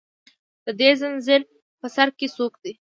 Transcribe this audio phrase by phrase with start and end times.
[0.65, 1.41] د دې زنځیر
[1.79, 2.73] په سر کې څوک دي